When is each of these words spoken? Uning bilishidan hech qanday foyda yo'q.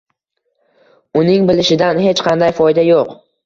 Uning 1.21 1.47
bilishidan 1.51 2.03
hech 2.09 2.27
qanday 2.31 2.59
foyda 2.65 2.91
yo'q. 2.93 3.17